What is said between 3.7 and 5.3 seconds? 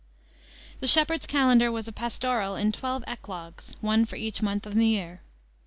one for each month in the year.